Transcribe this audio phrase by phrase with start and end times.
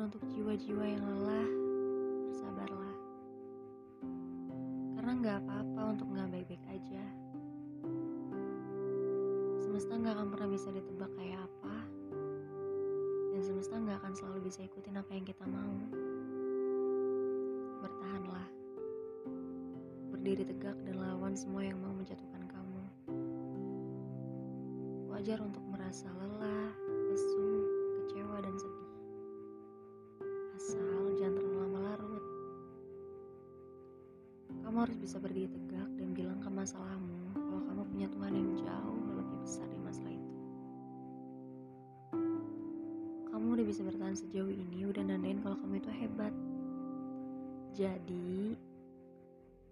[0.00, 1.48] untuk jiwa-jiwa yang lelah,
[2.32, 2.96] bersabarlah.
[4.96, 7.04] Karena nggak apa-apa untuk nggak baik-baik aja.
[9.60, 11.76] Semesta nggak akan pernah bisa ditebak kayak apa,
[13.36, 15.76] dan semesta nggak akan selalu bisa ikutin apa yang kita mau.
[17.84, 18.48] Bertahanlah,
[20.16, 22.82] berdiri tegak dan lawan semua yang mau menjatuhkan kamu.
[25.12, 26.72] Wajar untuk merasa lelah,
[34.70, 39.02] Kamu harus bisa berdiri tegak dan bilang ke masalahmu kalau kamu punya Tuhan yang jauh
[39.18, 40.34] lebih besar di masalah itu.
[43.34, 46.30] Kamu udah bisa bertahan sejauh ini, udah nandain kalau kamu itu hebat.
[47.74, 48.54] Jadi,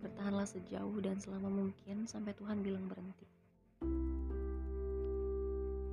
[0.03, 3.31] bertahanlah sejauh dan selama mungkin sampai Tuhan bilang berhenti.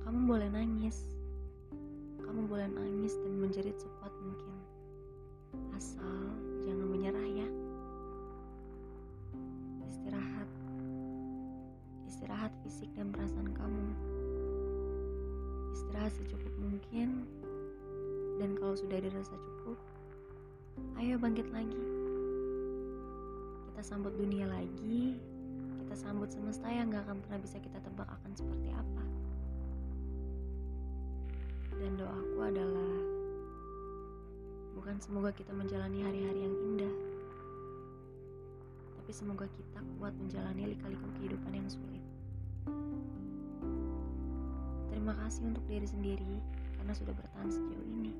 [0.02, 0.98] Kamu boleh nangis.
[2.26, 3.78] Kamu boleh nangis dan menjerit
[12.16, 13.86] Istirahat fisik dan perasaan kamu.
[15.76, 17.28] Istirahat secukup mungkin.
[18.40, 19.76] Dan kalau sudah dirasa cukup,
[20.96, 21.76] ayo bangkit lagi.
[23.68, 25.20] Kita sambut dunia lagi.
[25.84, 29.04] Kita sambut semesta yang gak akan pernah bisa kita tebak akan seperti apa.
[31.76, 32.96] Dan doaku adalah
[34.72, 36.94] bukan semoga kita menjalani hari-hari yang indah,
[39.16, 42.04] semoga kita kuat menjalani lika-liku kehidupan yang sulit.
[44.92, 46.36] Terima kasih untuk diri sendiri
[46.76, 48.12] karena sudah bertahan sejauh ini.